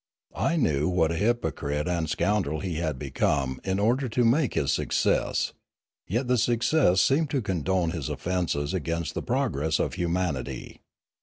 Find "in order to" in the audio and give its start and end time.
3.63-4.25